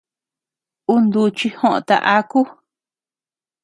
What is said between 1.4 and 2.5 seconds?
joota aku.